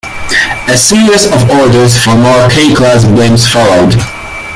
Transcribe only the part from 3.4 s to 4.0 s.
followed.